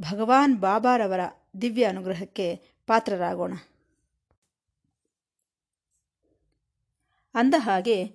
[0.00, 1.20] ಭಗವಾನ್ ಬಾಬಾರವರ
[1.60, 3.52] ದಿವ್ಯ ಅನುಗ್ರಹಕ್ಕೆ ಪಾತ್ರರಾಗೋಣ.
[7.34, 8.10] ಅಂದಹಾಗೆ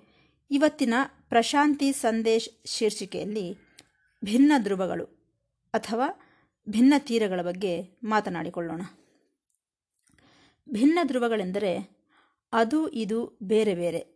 [0.52, 0.94] ಇವತ್ತಿನ
[1.30, 3.58] ಪ್ರಶಾಂತಿ ಸಂದೇಶ್ ಶೀರ್ಷಿಕೆಯಲ್ಲಿ
[4.26, 5.06] ಭಿನ್ನ ಧ್ರುವಗಳು
[5.74, 6.10] ಅಥವಾ
[6.70, 8.82] ಭಿನ್ನ ತೀರಗಳ ಬಗ್ಗೆ ಮಾತನಾಡಿಕೊಳ್ಳೋಣ.
[10.70, 11.98] ಭಿನ್ನ ಧ್ರುವಗಳೆಂದರೆ
[12.54, 14.08] ಅದು, ಇದು, ಬೇರೆ ಬೇರೆ,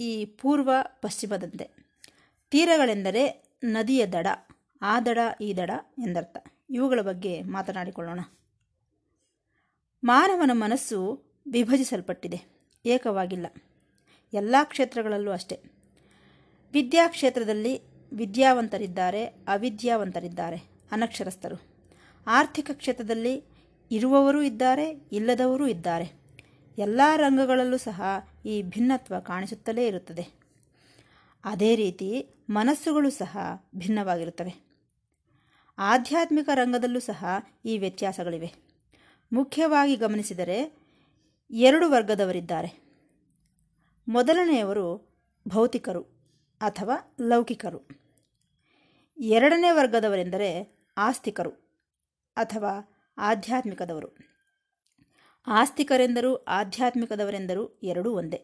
[0.00, 0.70] ಈ ಪೂರ್ವ,
[1.02, 1.70] ಪಶ್ಚಿಮದಂತೆ.
[2.50, 4.26] ತೀರಗಳೆಂದರೆ ನದಿಯ ದಡ,
[4.82, 6.36] ಆ ದಡ, ಈ ದಡ ಎಂದರ್ಥ.
[6.70, 8.20] ಇವುಗಳ ಬಗ್ಗೆ ಮಾತನಾಡಿಕೊಳ್ಳೋಣ.
[10.04, 12.40] ಮಾನವನ ಮನಸ್ಸು ವಿಭಜಿಸಲ್ಪಟ್ಟಿದೆ.
[12.86, 13.46] ಏಕವಾಗಿಲ್ಲ.
[14.32, 15.60] ಎಲ್ಲ ಕ್ಷೇತ್ರಗಳಲ್ಲೂ ಅಷ್ಟೆ.
[16.72, 17.80] ವಿದ್ಯಾಕ್ಷೇತ್ರದಲ್ಲಿ
[18.12, 20.56] ವಿದ್ಯಾವಂತರಿದ್ದಾರೆ, ಅವಿದ್ಯಾವಂತರಿದ್ದಾರೆ,
[20.92, 21.62] ಅನಕ್ಷರಸ್ಥರು.
[22.26, 23.44] ಆರ್ಥಿಕ ಕ್ಷೇತ್ರದಲ್ಲಿ
[23.90, 26.12] ಇರುವವರೂ ಇದ್ದಾರೆ, ಇಲ್ಲದವರೂ ಇದ್ದಾರೆ.
[26.78, 28.02] ಎಲ್ಲ ರಂಗಗಳಲ್ಲೂ ಸಹ
[28.46, 30.28] ಈ ಭಿನ್ನತ್ವ ಕಾಣಿಸುತ್ತಲೇ ಇರುತ್ತದೆ.
[31.44, 33.38] ಅದೇ ರೀತಿ ಮನಸ್ಸುಗಳು ಸಹ
[33.76, 34.65] ಭಿನ್ನವಾಗಿರುತ್ತವೆ.
[35.78, 37.24] ಆಧ್ಯಾತ್ಮಿಕ ರಂಗದಲ್ಲೂ ಸಹ
[37.64, 38.48] ಈ ವ್ಯತ್ಯಾಸಗಳಿವೆ.
[39.32, 40.58] ಮುಖ್ಯವಾಗಿ ಗಮನಿಸಿದರೆ
[41.50, 42.70] ಎರಡು ವರ್ಗದವರಿದ್ದಾರೆ.
[44.08, 44.86] ಮೊದಲನೆಯವರು
[45.48, 46.02] ಭೌತಿಕರು
[46.60, 47.80] ಅಥವಾ ಲೌಕಿಕರು.
[49.18, 50.48] ಎರಡನೇ ವರ್ಗದವರೆಂದರೆ
[50.96, 51.52] ಆಸ್ತಿಕರು
[52.36, 52.72] ಅಥವಾ
[53.18, 54.08] ಆಧ್ಯಾತ್ಮಿಕದವರು.
[55.46, 58.40] ಆಸ್ತಿಕರೆಂದರೂ ಆಧ್ಯಾತ್ಮಿಕದವರೆಂದರೂ ಎರಡೂ ಒಂದೇ.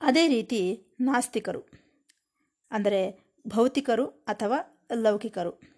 [0.00, 0.60] ಅದೇ ರೀತಿ
[1.00, 1.62] ನಾಸ್ತಿಕರು,
[2.70, 3.00] ಅಂದರೆ
[3.48, 4.58] ಭೌತಿಕರು ಅಥವಾ
[4.94, 5.75] ಲೌಕಿಕರು.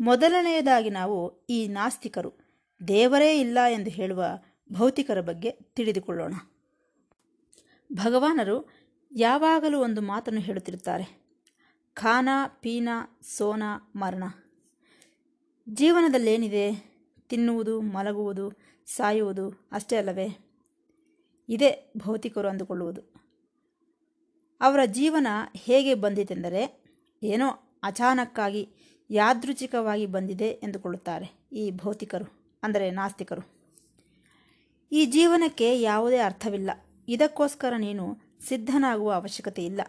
[0.00, 2.32] ಮೊದಲನೆಯದಾಗಿ ನಾವು ಈ ನಾಸ್ತಿಕರು.
[2.88, 4.24] ದೇವರೇ ಇಲ್ಲ ಎಂದು ಹೇಳುವ
[4.72, 6.34] ಭೌತಿಕರ ಬಗ್ಗೆ ತಿಳಿದುಕೊಳ್ಳೋಣ.
[7.92, 8.68] ಭಗವಾನರು
[9.12, 11.28] ಯಾವಾಗಲೂ ಒಂದು ಮಾತನ್ನು ಹೇಳುತ್ತಿರುತ್ತಾರೆ.
[11.94, 12.28] ಖಾನ,
[12.60, 12.88] ಪೀನ,
[13.22, 13.62] ಸೋನ,
[13.96, 14.24] ಮರಣ.
[15.68, 16.88] ಜೀವನದಲ್ಲೇನಿದೆ?
[17.28, 18.52] ತಿನ್ನುವುದು, ಮಲಗುವುದು,
[18.86, 20.28] ಸಾಯುವುದು ಅಷ್ಟೇ ಅಲ್ಲವೇ?
[21.48, 23.00] ಇದೇ ಭೌತಿಕರು ಅಂದುಕೊಳ್ಳುವುದು.
[24.60, 25.26] ಅವರ ಜೀವನ
[25.56, 26.84] ಹೇಗೆ ಬಂದಿತೆಂದರೆ,
[27.22, 28.68] ಏನೋ ಅಚಾನಕ್ಕಾಗಿ
[29.10, 32.26] ಯಾದೃಚ್ಛಿಕವಾಗಿ ಬಂದಿದೆ ಎಂದುಕೊಳ್ಳುತ್ತಾರೆ ಈ ಭೌತಿಕರು,
[32.62, 33.42] ಅಂದರೆ ನಾಸ್ತಿಕರು.
[34.92, 36.70] ಈ ಜೀವನಕ್ಕೆ ಯಾವುದೇ ಅರ್ಥವಿಲ್ಲ.
[37.08, 38.04] ಇದಕ್ಕೋಸ್ಕರ ನೀನು
[38.48, 39.80] ಸಿದ್ಧನಾಗುವ ಅವಶ್ಯಕತೆ ಇಲ್ಲ.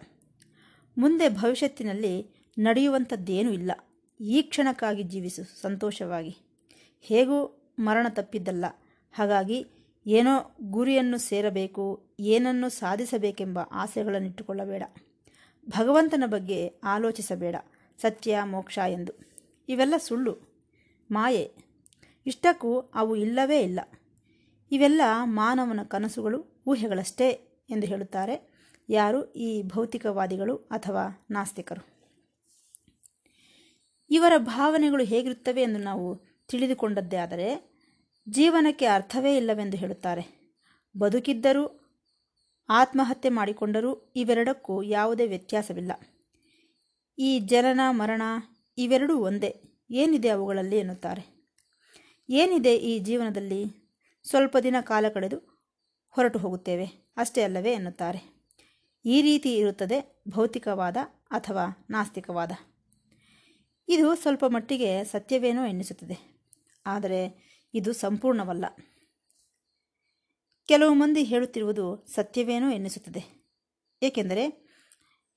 [0.98, 2.14] ಮುಂದೆ ಭವಿಷ್ಯತ್ತಿನಲ್ಲಿ
[2.58, 3.72] ನಡೆಯುವಂಥದ್ದೇನೂ ಇಲ್ಲ.
[4.20, 6.38] ಈ ಕ್ಷಣಕ್ಕಾಗಿ ಜೀವಿಸು, ಸಂತೋಷವಾಗಿ.
[7.02, 7.38] ಹೇಗೂ
[7.80, 8.66] ಮರಣ ತಪ್ಪಿದ್ದಲ್ಲ.
[9.14, 9.66] ಹಾಗಾಗಿ
[10.06, 11.86] ಏನೋ ಗುರಿಯನ್ನು ಸೇರಬೇಕು,
[12.20, 14.84] ಏನನ್ನು ಸಾಧಿಸಬೇಕೆಂಬ ಆಸೆಗಳನ್ನಿಟ್ಟುಕೊಳ್ಳಬೇಡ.
[15.70, 17.56] ಭಗವಂತನ ಬಗ್ಗೆ ಆಲೋಚಿಸಬೇಡ.
[18.02, 19.14] ಸತ್ಯ, ಮೋಕ್ಷ ಎಂದು.
[19.70, 20.34] ಇವೆಲ್ಲ ಸುಳ್ಳು,
[21.12, 21.54] ಮಾಯೆ.
[22.26, 23.80] ಇಷ್ಟಕ್ಕೂ ಅವು ಇಲ್ಲವೇ ಇಲ್ಲ.
[24.72, 27.30] ಇವೆಲ್ಲ ಮಾನವನ ಕನಸುಗಳು, ಊಹೆಗಳಷ್ಟೇ
[27.70, 28.36] ಎಂದು ಹೇಳುತ್ತಾರೆ
[28.90, 31.84] ಯಾರು ಈ ಭೌತಿಕವಾದಿಗಳು ಅಥವಾ ನಾಸ್ತಿಕರು.
[34.12, 37.48] ಇವರ ಭಾವನೆಗಳು ಹೇಗಿರುತ್ತವೆ ಎಂದು ನಾವು ತಿಳಿದುಕೊಂಡದ್ದೇ ಆದರೆ
[38.30, 40.24] ಜೀವನಕ್ಕೆ ಅರ್ಥವೇ ಇಲ್ಲವೆಂದು ಹೇಳುತ್ತಾರೆ.
[40.98, 41.64] ಬದುಕಿದ್ದರೂ,
[42.70, 45.92] ಆತ್ಮಹತ್ಯೆ ಮಾಡಿಕೊಂಡರೂ ಇವೆರಡಕ್ಕೂ ಯಾವುದೇ ವ್ಯತ್ಯಾಸವಿಲ್ಲ.
[47.20, 48.22] ಈ ಜನನ, ಮರಣ
[48.78, 49.62] ಇವೆರಡೂ ಒಂದೇ.
[49.92, 51.50] ಏನಿದೆ ಅವುಗಳಲ್ಲಿ ಎನ್ನುತ್ತಾರೆ.
[52.30, 53.66] ಏನಿದೆ ಈ ಜೀವನದಲ್ಲಿ?
[54.24, 55.38] ಸ್ವಲ್ಪ ದಿನ ಕಾಲ ಕಳೆದು
[56.10, 56.86] ಹೊರಟು ಹೋಗುತ್ತೇವೆ.
[57.18, 58.48] ಅಷ್ಟೇ ಅಲ್ಲವೇ ಎನ್ನುತ್ತಾರೆ.
[59.06, 60.98] ಈ ರೀತಿ ಇರುತ್ತದೆ ಭೌತಿಕವಾದ
[61.32, 62.52] ಅಥವಾ ನಾಸ್ತಿಕವಾದ.
[63.90, 66.46] ಇದು ಸ್ವಲ್ಪ ಮಟ್ಟಿಗೆ ಸತ್ಯವೇನೋ ಎನ್ನಿಸುತ್ತದೆ.
[66.86, 68.66] ಆದರೆ ಇದು ಸಂಪೂರ್ಣವಲ್ಲ.
[70.66, 73.50] ಕೆಲವು ಮಂದಿ ಹೇಳುತ್ತಿರುವುದು ಸತ್ಯವೇನೋ ಎನ್ನಿಸುತ್ತದೆ.
[74.02, 74.69] ಏಕೆಂದರೆ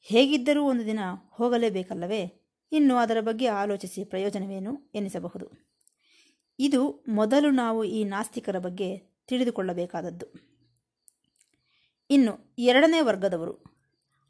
[0.03, 0.99] ಹೇಗಿದ್ದರೂ ಒಂದು ದಿನ
[1.31, 2.51] ಹೋಗಲೇಬೇಕಲ್ಲವೇ?
[2.73, 5.73] ಇನ್ನು ಅದರ ಬಗ್ಗೆ ಆಲೋಚಿಸಿ ಪ್ರಯೋಜನವೇನು ಎನಿಸಬಹುದು.
[6.59, 10.27] ಇದು ಮೊದಲು ನಾವು ಈ ನಾಸ್ತಿಕರ ಬಗ್ಗೆ ತಿಳಿದುಕೊಳ್ಳಬೇಕಾದದ್ದು.
[12.11, 13.65] ಇನ್ನು ಎರಡನೇ ವರ್ಗದವರು,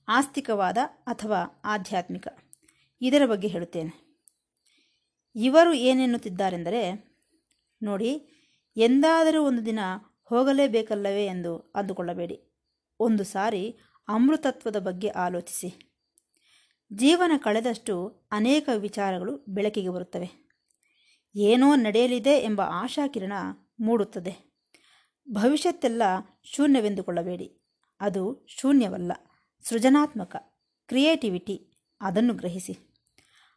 [0.08, 2.28] ಆಸ್ತಿಕವಾದ ಅಥವಾ ಆಧ್ಯಾತ್ಮಿಕ,
[3.00, 4.12] ಇದರ ಬಗ್ಗೆ ಹೇಳುತ್ತೇನೆ.
[5.36, 7.12] ಇವರು ಏನೆನ್ನುತ್ತಿದ್ದಾರೆಂದರೆ,
[7.82, 8.26] ನೋಡಿ,
[8.76, 9.78] ಎಂದಾದರೂ ಒಂದು ದಿನ
[10.24, 12.64] ಹೋಗಲೇಬೇಕಲ್ಲವೇ ಎಂದು ಅಂದುಕೊಳ್ಳಬೇಡಿ.
[13.00, 13.78] ಒಂದು ಸಾರಿ
[14.08, 15.92] ಅಮೃತತ್ವದ ಬಗ್ಗೆ ಆಲೋಚಿಸಿ.
[16.92, 20.30] ಜೀವನ ಕಳೆದಷ್ಟು ಅನೇಕ ವಿಚಾರಗಳು ಬೆಳಕಿಗೆ ಬರುತ್ತವೆ.
[21.36, 23.32] ಏನೋ ನಡೆಯಲಿದೆ ಎಂಬ ಆಶಾಕಿರಣ
[23.80, 24.52] ಮೂಡುತ್ತದೆ.
[25.30, 26.02] ಭವಿಷ್ಯತ್ತೆಲ್ಲ
[26.44, 27.62] ಶೂನ್ಯವೆಂದುಕೊಳ್ಳಬೇಡಿ.
[28.00, 29.12] ಅದು ಶೂನ್ಯವಲ್ಲ,
[29.62, 30.36] ಸೃಜನಾತ್ಮಕ,
[30.88, 32.78] ಕ್ರಿಯೇಟಿವಿಟಿ, ಅದನ್ನು ಗ್ರಹಿಸಿ.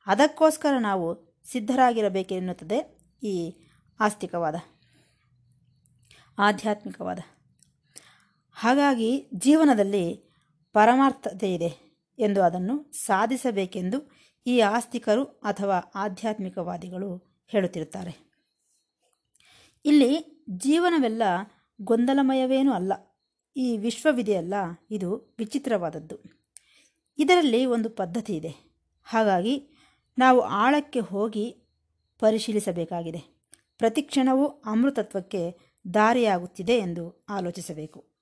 [0.07, 3.53] ಅದಕ್ಕೋಸ್ಕರ ನಾವು ಸಿದ್ಧರಾಗಿರಬೇಕೆನ್ನುತ್ತದೆ ಈ
[3.99, 4.55] ಆಸ್ತಿಕವಾದ,
[6.39, 7.19] ಆಧ್ಯಾತ್ಮಿಕವಾದ.
[8.53, 10.24] ಹಾಗಾಗಿ ಜೀವನದಲ್ಲಿ
[10.75, 14.11] ಪರಮಾರ್ಥತೆ ಇದೆ ಎಂದು ಅದನ್ನು ಸಾಧಿಸಬೇಕೆಂದು
[14.47, 18.17] ಈ ಆಸ್ತಿಕರು ಅಥವಾ ಆಧ್ಯಾತ್ಮಿಕವಾದಿಗಳು ಹೇಳುತ್ತಿರುತ್ತಾರೆ.
[19.85, 21.23] ಇಲ್ಲಿ ಜೀವನವೆಲ್ಲ
[21.81, 22.93] ಗೊಂದಲಮಯವೇನೂ ಅಲ್ಲ.
[23.57, 24.53] ಈ ವಿಶ್ವವಿದೆಯಲ್ಲ,
[24.91, 26.17] ಇದು ವಿಚಿತ್ರವಾದದ್ದು.
[27.17, 28.53] ಇದರಲ್ಲಿ ಒಂದು ಪದ್ಧತಿ ಇದೆ
[29.03, 29.69] ಹಾಗಾಗಿ
[30.17, 31.45] ನಾವು ಆಳಕ್ಕೆ ಹೋಗಿ
[32.19, 33.51] ಪರಿಶೀಲಿಸಬೇಕಾಗಿದೆ.
[33.77, 35.57] ಪ್ರತಿಕ್ಷಣವೂ ಅಮೃತತ್ವಕ್ಕೆ
[35.93, 38.14] ದಾರಿಯಾಗುತ್ತಿದೆ ಎಂದು ಆಲೋಚಿಸಬೇಕು.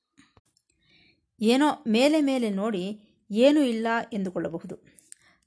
[1.39, 3.01] ಏನೋ ಮೇಲೆ ಮೇಲೆ ನೋಡಿ
[3.31, 4.79] ಏನೂ ಇಲ್ಲ ಎಂದುಕೊಳ್ಳಬಹುದು.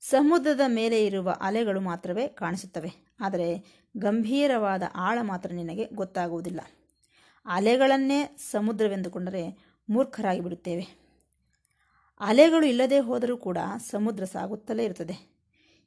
[0.00, 2.92] ಸಮುದ್ರದ ಮೇಲೆ ಇರುವ ಅಲೆಗಳು ಮಾತ್ರವೇ ಕಾಣಿಸುತ್ತವೆ.
[3.20, 3.64] ಆದರೆ
[3.96, 6.60] ಗಂಭೀರವಾದ ಆಳ ಮಾತ್ರ ನಿನಗೆ ಗೊತ್ತಾಗುವುದಿಲ್ಲ.
[7.46, 11.06] ಅಲೆಗಳನ್ನೇ ಸಮುದ್ರವೆಂದುಕೊಂಡರೆ ಮೂರ್ಖರಾಗಿ ಬಿಡುತ್ತೇವೆ.
[12.20, 13.58] ಅಲೆಗಳು ಇಲ್ಲದೆ ಹೋದರೂ ಕೂಡ
[13.90, 15.36] ಸಮುದ್ರ ಸಾಗುತ್ತಲೇ ಇರುತ್ತದೆ.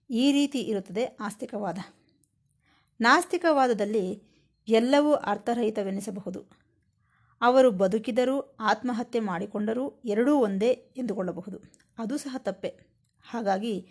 [0.09, 1.77] ಈ ರೀತಿ ಇರುತ್ತದೆ ಆಸ್ತಿಕವಾದ.
[3.01, 4.23] ನಾಸ್ತಿಕವಾದದಲ್ಲಿ
[4.67, 6.68] ಎಲ್ಲವೂ ಅರ್ಥರಹಿತವೆನಿಸಬಹುದು.
[7.41, 11.59] ಅವರು ಬದುಕಿದರೂ, ಆತ್ಮಹತ್ಯೆ ಮಾಡಿಕೊಂಡರೂ ಎರಡೂ ಒಂದೇ ಎಂದುಕೊಳ್ಳಬಹುದು.
[11.97, 12.79] ಅದು ಸಹ ತಪ್ಪೆ.
[13.29, 13.87] ಹಾಗಾಗಿ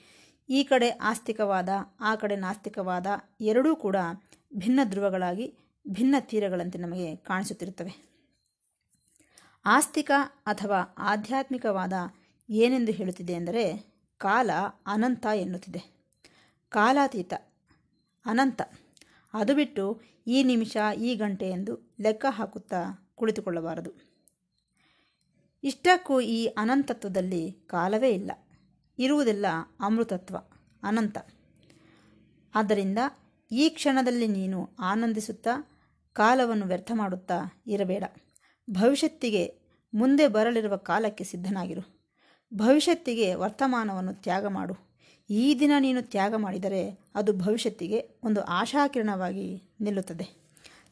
[0.49, 1.69] ಈ ಕಡೆ ಆಸ್ತಿಕವಾದ,
[2.01, 3.07] ಆ ಕಡೆ ನಾಸ್ತಿಕವಾದ
[3.41, 3.97] ಎರಡೂ ಕೂಡ
[4.57, 5.57] ಭಿನ್ನ ಧ್ರುವಗಳಾಗಿ,
[5.89, 8.09] ಭಿನ್ನ ತೀರಗಳಂತೆ ನಮಗೆ ಕಾಣಿಸುತ್ತಿರುತ್ತವೆ.
[9.65, 10.11] ಆಸ್ತಿಕ
[10.47, 11.93] ಅಥವಾ ಆಧ್ಯಾತ್ಮಿಕವಾದ
[12.51, 13.87] ಏನೆಂದು ಹೇಳುತ್ತಿದೆ ಎಂದರೆ
[14.19, 14.51] ಕಾಲ
[14.87, 15.99] ಅನಂತ ಎನ್ನುತ್ತಿದೆ.
[16.69, 17.35] ಕಾಲಾತೀತ,
[18.27, 18.63] ಅನಂತ.
[19.35, 23.93] ಅದು ಬಿಟ್ಟು ಈ ನಿಮಿಷ, ಈ ಗಂಟೆ ಎಂದು ಲೆಕ್ಕ ಹಾಕುತ್ತಾ ಕುಳಿತುಕೊಳ್ಳಬಾರದು.
[25.65, 28.33] ಇಷ್ಟಕ್ಕೂ ಈ ಅನಂತತ್ವದಲ್ಲಿ ಕಾಲವೇ ಇಲ್ಲ.
[28.99, 29.47] ಇರುವುದೆಲ್ಲ
[29.81, 30.37] ಅಮೃತತ್ವ,
[30.83, 31.19] ಅನಂತ.
[32.55, 32.99] ಆದ್ದರಿಂದ
[33.53, 35.71] ಈ ಕ್ಷಣದಲ್ಲಿ ನೀನು ಆನಂದಿಸುತ್ತಾ,
[36.13, 38.05] ಕಾಲವನ್ನು ವ್ಯರ್ಥ ಮಾಡುತ್ತಾ ಇರಬೇಡ.
[38.71, 39.59] ಭವಿಷ್ಯತ್ತಿಗೆ
[39.95, 41.83] ಮುಂದೆ ಬರಲಿರುವ ಕಾಲಕ್ಕೆ ಸಿದ್ಧನಾಗಿರು.
[42.55, 44.75] ಭವಿಷ್ಯತ್ತಿಗೆ ವರ್ತಮಾನವನ್ನು ತ್ಯಾಗ ಮಾಡು.
[45.31, 50.27] ಈ ದಿನ ನೀನು ತ್ಯಾಗ ಮಾಡಿದರೆ ಅದು ಭವಿಷ್ಯತ್ತಿಗೆ ಒಂದು ಆಶಾಕಿರಣವಾಗಿ ನಿಲ್ಲುತ್ತದೆ.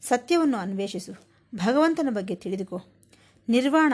[0.01, 1.36] ಸತ್ಯವನ್ನು ಅನ್ವೇಷಿಸು.
[1.57, 2.81] ಭಗವಂತನ ಬಗ್ಗೆ ತಿಳಿದುಕೋ.
[3.49, 3.93] ನಿರ್ವಾಣ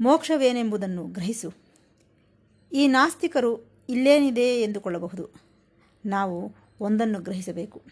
[0.00, 1.52] ಮೋಕ್ಷವೇನೆಂಬುದನ್ನು ಗ್ರಹಿಸು.
[2.72, 5.30] ಈ ನಾಸ್ತಿಕರು ಇಲ್ಲೇನಿದೆ ಎಂದುಕೊಳ್ಳಬಹುದು.
[6.06, 7.82] ನಾವು ಒಂದನ್ನು ಗ್ರಹಿಸಬೇಕು.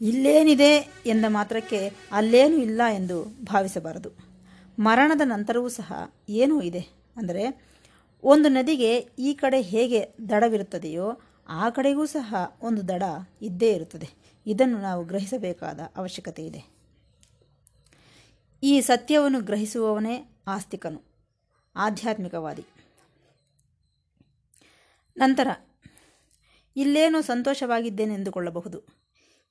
[0.00, 4.10] ಇಲ್ಲೇನಿದೆ ಎಂದ ಮಾತ್ರಕ್ಕೆ ಅಲ್ಲೇನೂ ಇಲ್ಲ ಎಂದು ಭಾವಿಸಬಾರದು.
[4.78, 6.80] ಮರಣದ ನಂತರವೂ ಸಹ ಏನೂ ಇದೆ?
[7.16, 7.72] ಅಂದರೆ
[8.24, 11.20] ಒಂದು ನದಿಗೆ ಈ ಕಡೆ ಹೇಗೆ ದಡವಿರುತ್ತದೆಯೋ
[11.54, 13.02] ಆ ಕಡೆಗೂ ಸಹ ಒಂದು ದಡ
[13.42, 14.08] ಇದ್ದೇ ಇರುತ್ತದೆ.
[14.46, 16.64] ಇದನ್ನು ನಾವು ಗ್ರಹಿಸಬೇಕಾದ ಅವಶ್ಯಕತೆ ಇದೆ.
[18.62, 21.02] ಈ ಸತ್ಯವನ್ನು ಗ್ರಹಿಸುವವನೇ ಆಸ್ತಿಕನು,
[21.76, 22.64] ಆಧ್ಯಾತ್ಮಿಕವಾದಿ.
[25.16, 25.48] ನಂತರ,
[26.76, 28.82] ಇಲ್ಲೇನೋ ಸಂತೋಷವಾಗಿದ್ದೇನೆ ಎಂದುಕೊಳ್ಳಬಹುದು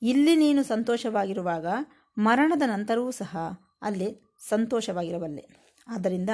[0.01, 1.65] ಇಲ್ಲಿ ನೀನು ಸಂತೋಷವಾಗಿರುವಾಗ
[2.18, 3.38] ಮರಣದ ನಂತರವೂ ಸಹ
[3.81, 4.18] ಅಲ್ಲಿ
[4.50, 5.50] ಸಂತೋಷವಾಗಿರಬಲ್ಲೆ.
[5.88, 6.30] ಆದ್ದರಿಂದ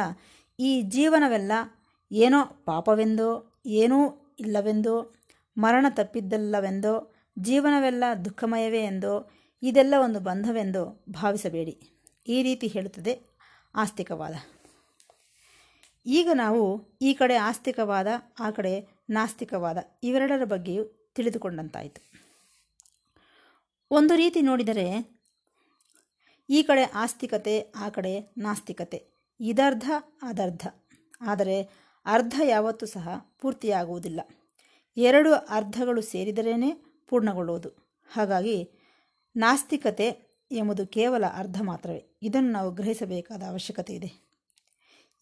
[0.60, 1.52] ಈ ಜೀವನವೆಲ್ಲ
[2.12, 3.98] ಏನೋ ಪಾಪವೆಂದೋ ಏನೂ
[4.40, 5.14] ಇಲ್ಲವೆಂದೋ
[5.58, 9.32] ಮರಣ ತಪ್ಪಿದ್ದಲ್ಲವೆಂದೋ, ಜೀವನವೆಲ್ಲ ದುಃಖಮಯವೇ ಎಂದೋ,
[9.64, 11.82] ಇದೆಲ್ಲ ಒಂದು ಬಂಧವೆಂದೋ ಭಾವಿಸಬೇಡಿ.
[12.28, 13.22] ಈ ರೀತಿ ಹೇಳುತ್ತದೆ
[13.76, 14.34] ಆಸ್ತಿಕವಾದ.
[16.06, 18.08] ಈಗ ನಾವು ಈ ಕಡೆ ಆಸ್ತಿಕವಾದ,
[18.40, 22.12] ಆ ಕಡೆ ನಾಸ್ತಿಕವಾದ ಇವೆರಡರ ಬಗ್ಗೆಯೂ ತಿಳಿದುಕೊಂಡಂತಾಯಿತು.
[23.92, 25.18] ಒಂದು ರೀತಿ ನೋಡಿದರೆ,
[26.50, 29.08] ಈ ಕಡೆ ಆಸ್ತಿಕತೆ, ಆ ಕಡೆ ನಾಸ್ತಿಕತೆ,
[29.40, 29.90] ಇದರ್ಧ,
[30.22, 30.68] ಅದರ್ಧ.
[31.22, 31.62] ಆದರೆ
[32.06, 34.22] ಅರ್ಧ ಯಾವತ್ತೂ ಸಹ ಪೂರ್ತಿಯಾಗುವುದಿಲ್ಲ.
[34.98, 36.74] ಎರಡು ಅರ್ಧಗಳು ಸೇರಿದರೇನೆ
[37.08, 37.70] ಪೂರ್ಣಗೊಳ್ಳುವುದು.
[38.12, 38.70] ಹಾಗಾಗಿ
[39.36, 42.18] ನಾಸ್ತಿಕತೆ ಎಂಬುದು ಕೇವಲ ಅರ್ಧ ಮಾತ್ರವೇ.
[42.22, 44.28] ಇದನ್ನು ನಾವು ಗ್ರಹಿಸಬೇಕಾದ ಅವಶ್ಯಕತೆ ಇದೆ.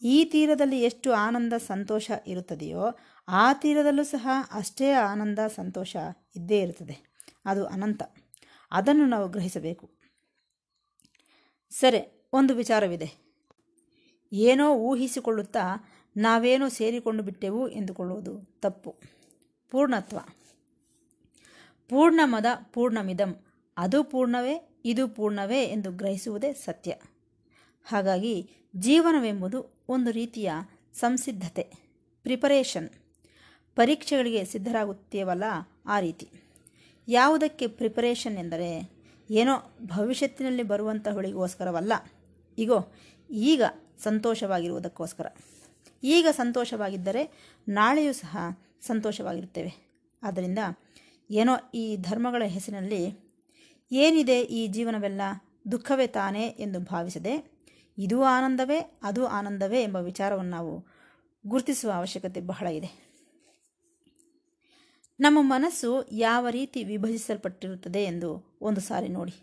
[0.02, 2.86] ಈ ತೀರದಲ್ಲಿ ಎಷ್ಟು ಆನಂದ, ಸಂತೋಷ ಇರುತ್ತದೆಯೋ
[3.28, 5.96] ಆ ತೀರದಲ್ಲೂ ಸಹ ಅಷ್ಟೇ ಆನಂದ, ಸಂತೋಷ
[6.36, 6.98] ಇದ್ದೇ ಇರುತ್ತದೆ.
[7.46, 8.04] ಅದು ಅನಂತ.
[8.72, 9.90] ಅದನ್ನು ನಾವು ಗ್ರಹಿಸಬೇಕು.
[11.70, 13.12] ಸರಿ, ಒಂದು ವಿಚಾರವಿದೆ.
[14.34, 15.60] ಏನೋ ಊಹಿಸಿಕೊಳ್ಳುತ್ತಾ
[16.18, 19.15] ನಾವೇನೋ ಸೇರಿಕೊಂಡು ಬಿಟ್ಟೆವು ಎಂದುಕೊಳ್ಳುವುದು ತಪ್ಪು.
[19.76, 20.20] ಪೂರ್ಣತ್ವ.
[21.90, 23.40] ಪೂರ್ಣಮದ ಪೂರ್ಣಮಿದಂ.
[23.78, 26.96] ಅದು ಪೂರ್ಣವೇ, ಇದು ಪೂರ್ಣವೇ ಎಂದು ಗ್ರಹಿಸುವುದೇ ಸತ್ಯ.
[27.86, 30.52] ಹಾಗಾಗಿ ಜೀವನವೆಂಬುದು ಒಂದು ರೀತಿಯ
[30.94, 31.64] ಸಂಸಿದ್ಧತೆ,
[32.24, 32.90] ಪ್ರಿಪರೇಷನ್.
[33.76, 35.44] ಪರೀಕ್ಷೆಗಳಿಗೆ ಸಿದ್ಧರಾಗುತ್ತೇವಲ್ಲ
[35.86, 36.30] ಆ ರೀತಿ.
[37.08, 38.90] ಯಾವುದಕ್ಕೆ ಪ್ರಿಪರೇಷನ್ ಎಂದರೆ,
[39.30, 41.94] ಏನೋ ಭವಿಷ್ಯತ್ತಿನಲ್ಲಿ ಬರುವಂತಹಗಳಿಗೋಸ್ಕರವಲ್ಲ
[42.58, 42.94] ಈಗೋ
[43.30, 43.64] ಈಗ
[44.04, 45.26] ಸಂತೋಷವಾಗಿರುವುದಕ್ಕೋಸ್ಕರ.
[46.04, 47.32] ಈಗ ಸಂತೋಷವಾಗಿದ್ದರೆ
[47.68, 48.38] ನಾಳೆಯೂ ಸಹ
[48.82, 49.74] ಸಂತೋಷವಾಗಿರುತ್ತೇವೆ.
[50.24, 50.60] ಆದ್ದರಿಂದ
[51.32, 53.26] ಏನೋ ಈ ಧರ್ಮಗಳ ಹೆಸರಿನಲ್ಲಿ
[53.92, 55.22] ಏನಿದೆ ಈ ಜೀವನವೆಲ್ಲ
[55.72, 57.56] ದುಃಖವೇ ತಾನೇ ಎಂದು ಭಾವಿಸದೆ
[57.98, 60.86] ಇದು ಆನಂದವೇ, ಅದು ಆನಂದವೇ ಎಂಬ ವಿಚಾರವನ್ನು ನಾವು
[61.48, 63.06] ಗುರುತಿಸುವ ಅವಶ್ಯಕತೆ ಬಹಳ ಇದೆ.
[65.20, 69.34] ನಮ್ಮ ಮನಸ್ಸು ಯಾವ ರೀತಿ ವಿಭಜಿಸಲ್ಪಟ್ಟಿರುತ್ತದೆ ಎಂದು ಒಂದು ಸಾರಿ ನೋಡಿ.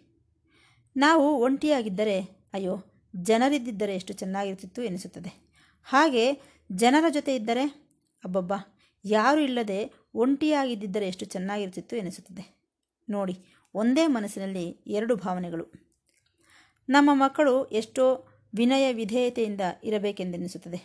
[0.97, 2.21] ನಾವು ಒಂಟಿಯಾಗಿದ್ದರೆ
[2.53, 2.85] ಅಯ್ಯೋ,
[3.17, 5.53] ಜನರಿದ್ದಿದ್ದರೆ ಎಷ್ಟು ಚೆನ್ನಾಗಿರ್ತಿತ್ತು ಎನಿಸುತ್ತದೆ.
[5.85, 6.41] ಹಾಗೆ
[6.73, 7.65] ಜನರ ಜೊತೆ ಇದ್ದರೆ,
[8.25, 8.53] ಅಬ್ಬಬ್ಬ
[9.05, 12.45] ಯಾರೂ ಇಲ್ಲದೆ ಒಂಟಿಯಾಗಿದ್ದಿದ್ದರೆ ಎಷ್ಟು ಚೆನ್ನಾಗಿರ್ತಿತ್ತು ಎನಿಸುತ್ತದೆ.
[13.09, 13.35] ನೋಡಿ,
[13.75, 15.67] ಒಂದೇ ಮನಸ್ಸಿನಲ್ಲಿ ಎರಡು ಭಾವನೆಗಳು.
[16.89, 20.81] ನಮ್ಮ ಮಕ್ಕಳು ಎಷ್ಟೋ ವಿನಯ ವಿಧೇಯತೆಯಿಂದ ಇರಬೇಕೆಂದೆನಿಸುತ್ತದೆ.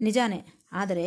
[0.00, 1.06] ನಿಜಾನೇ, ಆದರೆ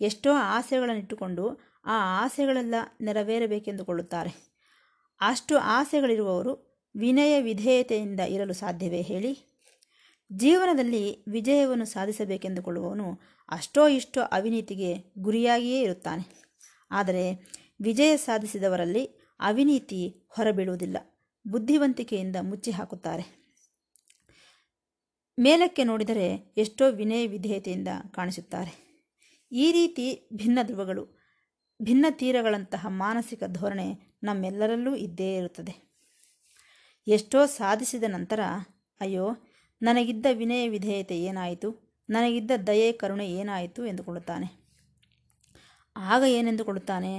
[0.00, 1.54] ಎಷ್ಟೋ ಆಸೆಗಳನ್ನಿಟ್ಟುಕೊಂಡು
[1.84, 4.32] ಆ ಆಸೆಗಳೆಲ್ಲ ನೆರವೇರಬೇಕೆಂದುಕೊಳ್ಳುತ್ತಾರೆ.
[5.20, 9.32] ಅಷ್ಟು ಆಸೆಗಳಿರುವವರು ವಿನಯ ವಿಧೇಯತೆಯಿಂದ ಇರಲು ಸಾಧ್ಯವೇ ಹೇಳಿ?
[10.32, 16.44] ಜೀವನದಲ್ಲಿ ವಿಜಯವನ್ನು ಸಾಧಿಸಬೇಕೆಂದುಕೊಳ್ಳುವವನು ಅಷ್ಟೋ ಇಷ್ಟೋ ಅವಿನೀತಿಗೆ ಗುರಿಯಾಗಿಯೇ ಇರುತ್ತಾನೆ.
[16.90, 17.32] ಆದರೆ
[17.80, 19.04] ವಿಜಯ ಸಾಧಿಸಿದವರಲ್ಲಿ
[19.40, 20.96] ಅವಿನೀತಿ ಹೊರಬೀಳುವುದಿಲ್ಲ.
[21.46, 23.44] ಬುದ್ಧಿವಂತಿಕೆಯಿಂದ ಮುಚ್ಚಿ ಹಾಕುತ್ತಾರೆ.
[25.38, 28.84] ಮೇಲಕ್ಕೆ ನೋಡಿದರೆ ಎಷ್ಟೋ ವಿನಯ ವಿಧೇಯತೆಯಿಂದ ಕಾಣಿಸುತ್ತಾರೆ.
[29.52, 31.20] ಈ ರೀತಿ ಭಿನ್ನ ಧ್ರುವಗಳು,
[31.82, 35.94] ಭಿನ್ನ ತೀರಗಳಂತಹ ಮಾನಸಿಕ ಧೋರಣೆ ನಮ್ಮೆಲ್ಲರಲ್ಲೂ ಇದ್ದೇ ಇರುತ್ತದೆ.
[37.06, 38.40] ಎಷ್ಟೋ ಸಾಧಿಸಿದ ನಂತರ,
[39.00, 39.36] ಅಯ್ಯೋ,
[39.82, 41.83] ನನಗಿದ್ದ ವಿನಯ ವಿಧೇಯತೆ ಏನಾಯಿತು?
[42.10, 44.64] ನನಗಿದ್ದ ದಯೆ, ಕರುಣೆ ಏನಾಯಿತು ಎಂದುಕೊಳ್ಳುತ್ತಾನೆ.
[45.96, 47.18] ಆಗ ಏನೆಂದುಕೊಳ್ಳುತ್ತಾನೆ?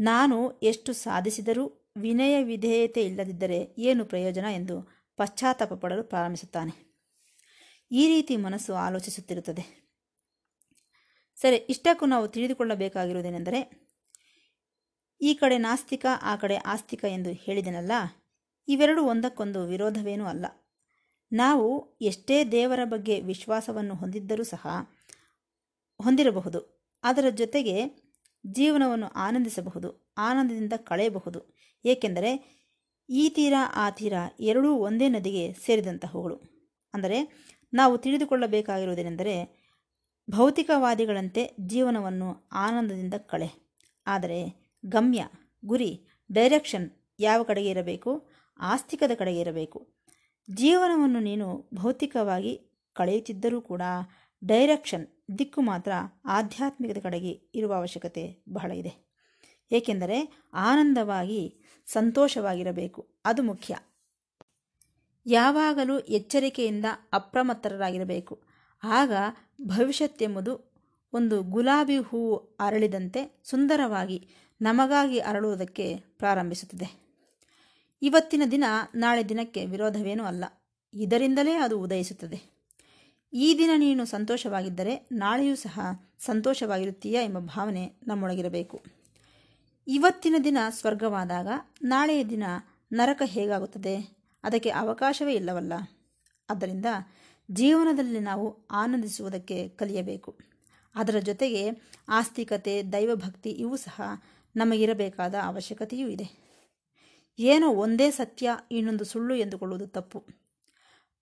[0.00, 6.90] ನಾನು ಎಷ್ಟು ಸಾಧಿಸಿದರೂ ವಿನಯ ವಿಧೇಯತೆ ಇಲ್ಲದಿದ್ದರೆ ಏನು ಪ್ರಯೋಜನ ಎಂದು ಪಶ್ಚಾತ್ತಾಪ ಪಡಲು ಪ್ರಾರಂಭಿಸುತ್ತಾನೆ.
[7.90, 9.90] ಈ ರೀತಿ ಮನಸ್ಸು ಆಲೋಚಿಸುತ್ತಿರುತ್ತದೆ.
[11.36, 13.90] ಸರಿ, ಇಷ್ಟಕ್ಕೂ ನಾವು ತಿಳಿದುಕೊಳ್ಳಬೇಕಾಗಿರುವುದೇನೆಂದರೆ,
[15.20, 17.92] ಈ ಕಡೆ ನಾಸ್ತಿಕ, ಆ ಕಡೆ ಆಸ್ತಿಕ ಎಂದು ಹೇಳಿದೆನಲ್ಲ?
[18.68, 20.46] ಇವೆರಡೂ ಒಂದಕ್ಕೊಂದು ವಿರೋಧವೇನೂ ಅಲ್ಲ.
[21.32, 24.66] ನಾವು ಎಷ್ಟೇ ದೇವರ ಬಗ್ಗೆ ವಿಶ್ವಾಸವನ್ನು ಹೊಂದಿದ್ದರೂ ಸಹ
[26.02, 26.80] ಹೊಂದಿರಬಹುದು.
[27.02, 27.76] ಅದರ ಜೊತೆಗೆ
[28.46, 31.56] ಜೀವನವನ್ನು ಆನಂದಿಸಬಹುದು, ಆನಂದದಿಂದ ಕಳೆಯಬಹುದು.
[31.84, 32.60] ಏಕೆಂದರೆ
[33.08, 36.40] ಈ ತೀರ, ಆ ತೀರ ಎರಡೂ ಒಂದೇ ನದಿಗೆ ಸೇರಿದಂತಹವುಗಳು.
[36.94, 37.18] ಅಂದರೆ
[37.72, 39.34] ನಾವು ತಿಳಿದುಕೊಳ್ಳಬೇಕಾಗಿರುವುದೇನೆಂದರೆ
[40.30, 43.70] ಭೌತಿಕವಾದಿಗಳಂತೆ ಜೀವನವನ್ನು ಆನಂದದಿಂದ ಕಳೆ.
[44.06, 45.24] ಆದರೆ ಗಮ್ಯ,
[45.64, 48.30] ಗುರಿ, ಡೈರೆಕ್ಷನ್ ಯಾವ ಕಡೆಗೆ ಇರಬೇಕು?
[48.60, 49.99] ಆಸ್ತಿಕದ ಕಡೆಗೆ ಇರಬೇಕು.
[50.54, 52.60] ಜೀವನವನ್ನು ನೀನು ಭೌತಿಕವಾಗಿ
[52.92, 53.82] ಕಳೆಯುತ್ತಿದ್ದರೂ ಕೂಡ
[54.44, 55.06] ಡೈರೆಕ್ಷನ್
[55.38, 55.92] ದಿಕ್ಕು ಮಾತ್ರ
[56.24, 59.10] ಆಧ್ಯಾತ್ಮಿಕದ ಕಡೆಗೆ ಇರುವ ಅವಶ್ಯಕತೆ ಬಹಳ ಇದೆ.
[59.72, 63.78] ಏಕೆಂದರೆ ಆನಂದವಾಗಿ ಸಂತೋಷವಾಗಿರಬೇಕು, ಅದು ಮುಖ್ಯ.
[65.26, 68.42] ಯಾವಾಗಲೂ ಎಚ್ಚರಿಕೆಯಿಂದ ಅಪ್ರಮತ್ತರಾಗಿರಬೇಕು.
[68.82, 69.12] ಆಗ
[69.62, 70.74] ಭವಿಷ್ಯತ್ತೆಂಬುದು
[71.12, 74.28] ಒಂದು ಗುಲಾಬಿ ಹೂವು ಅರಳಿದಂತೆ ಸುಂದರವಾಗಿ
[74.62, 77.09] ನಮಗಾಗಿ ಅರಳುವುದಕ್ಕೆ ಪ್ರಾರಂಭಿಸುತ್ತದೆ.
[78.02, 78.64] ಇವತ್ತಿನ ದಿನ
[78.94, 80.44] ನಾಳೆ ದಿನಕ್ಕೆ ವಿರೋಧವೇನೂ ಅಲ್ಲ.
[80.94, 82.60] ಇದರಿಂದಲೇ ಅದು ಉದಯಿಸುತ್ತದೆ.
[83.32, 85.80] ಈ ದಿನ ನೀನು ಸಂತೋಷವಾಗಿದ್ದರೆ ನಾಳೆಯೂ ಸಹ
[86.18, 88.82] ಸಂತೋಷವಾಗಿರುತ್ತೀಯಾ ಎಂಬ ಭಾವನೆ ನಮ್ಮೊಳಗಿರಬೇಕು.
[89.86, 91.48] ಇವತ್ತಿನ ದಿನ ಸ್ವರ್ಗವಾದಾಗ
[91.82, 92.44] ನಾಳೆಯ ದಿನ
[92.92, 94.16] ನರಕ ಹೇಗಾಗುತ್ತದೆ?
[94.44, 95.72] ಅದಕ್ಕೆ ಅವಕಾಶವೇ ಇಲ್ಲವಲ್ಲ.
[96.50, 96.86] ಆದ್ದರಿಂದ
[97.50, 100.38] ಜೀವನದಲ್ಲಿ ನಾವು ಆನಂದಿಸುವುದಕ್ಕೆ ಕಲಿಯಬೇಕು.
[100.94, 101.70] ಅದರ ಜೊತೆಗೆ
[102.08, 104.02] ಆಸ್ತಿಕತೆ, ದೈವಭಕ್ತಿ ಇವು ಸಹ
[104.56, 106.49] ನಮಗಿರಬೇಕಾದ ಅವಶ್ಯಕತೆಯೂ ಇದೆ.
[107.42, 110.26] ಏನೋ ಒಂದೇ ಸತ್ಯ, ಇನ್ನೊಂದು ಸುಳ್ಳು ಎಂದುಕೊಳ್ಳುವುದು ತಪ್ಪು.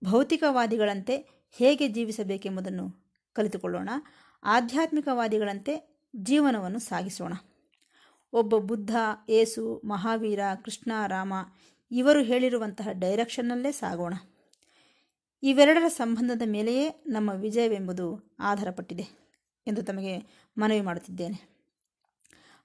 [0.05, 1.17] ಭೌತಿಕವಾದಿಗಳಂತೆ
[1.57, 3.91] ಹೇಗೆ ಜೀವಿಸಬೇಕೆಂಬುದನ್ನು ಕಲಿತುಕೊಳ್ಳೋಣ.
[4.43, 7.33] ಆಧ್ಯಾತ್ಮಿಕವಾದಿಗಳಂತೆ ಜೀವನವನ್ನು ಸಾಗಿಸೋಣ.
[8.33, 8.97] ಒಬ್ಬ ಬುದ್ಧ,
[9.29, 11.33] ಏಸು, ಮಹಾವೀರ, ಕೃಷ್ಣ, ರಾಮ,
[11.91, 14.15] ಇವರು ಹೇಳಿರುವಂತಹ ಡೈರೆಕ್ಷನ್ನಲ್ಲೇ ಸಾಗೋಣ.
[15.43, 19.07] ಇವೆರಡರ ಸಂಬಂಧದ ಮೇಲೆಯೇ ನಮ್ಮ ವಿಜಯವೆಂಬುದು ಆಧಾರಪಟ್ಟಿದೆ
[19.67, 20.19] ಎಂದು ತಮಗೆ
[20.59, 21.58] ಮನವಿ ಮಾಡುತ್ತಿದ್ದೇನೆ.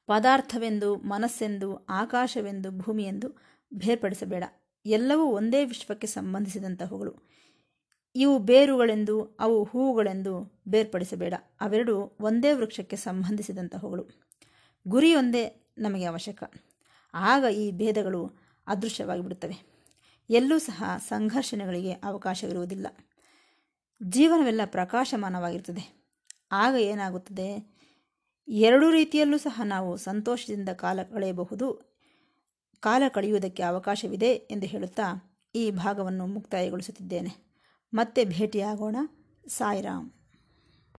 [0.07, 3.27] ಪದಾರ್ಥವೆಂದು, ಮನಸ್ಸೆಂದು, ಆಕಾಶವೆಂದು, ಭೂಮಿಯೆಂದು
[3.73, 4.43] ಬೇರ್ಪಡಿಸಬೇಡ.
[4.85, 7.15] ಎಲ್ಲವೂ ಒಂದೇ ವಿಶ್ವಕ್ಕೆ ಸಂಬಂಧಿಸಿದಂತಹವುಗಳು.
[8.15, 11.33] ಇವು ಬೇರುಗಳೆಂದು, ಅವು ಹೂವುಗಳೆಂದು ಬೇರ್ಪಡಿಸಬೇಡ.
[11.61, 14.09] ಅವೆರಡು ಒಂದೇ ವೃಕ್ಷಕ್ಕೆ ಸಂಬಂಧಿಸಿದಂತಹವುಗಳು.
[14.87, 16.43] ಗುರಿಯೊಂದೇ ನಮಗೆ ಅವಶ್ಯಕ.
[17.13, 18.31] ಆಗ ಈ ಭೇದಗಳು
[18.67, 19.73] ಅದೃಶ್ಯವಾಗಿ ಬಿಡುತ್ತವೆ
[20.29, 22.87] ಎಲ್ಲೂ ಸಹ ಸಂಘರ್ಷಣೆಗಳಿಗೆ ಅವಕಾಶವಿರುವುದಿಲ್ಲ.
[24.03, 26.03] ಜೀವನವೆಲ್ಲ ಪ್ರಕಾಶಮಾನವಾಗಿರುತ್ತದೆ.
[26.51, 27.72] ಆಗ ಏನಾಗುತ್ತದೆ?
[28.47, 31.93] ಎರಡೂ ರೀತಿಯಲ್ಲೂ ಸಹ ನಾವು ಸಂತೋಷದಿಂದ ಕಾಲ ಕಳೆಯಬಹುದು.
[32.79, 37.53] ಕಾಲ ಕಳೆಯುವುದಕ್ಕೆ ಅವಕಾಶವಿದೆ ಎಂದು ಹೇಳುತ್ತಾ ಈ ಭಾಗವನ್ನು ಮುಕ್ತಾಯಗೊಳಿಸುತ್ತಿದ್ದೇನೆ.
[37.93, 38.95] ಮತ್ತೆ ಭೇಟಿಯಾಗೋಣ.
[39.47, 40.11] ಸಾಯಿರಾಮ್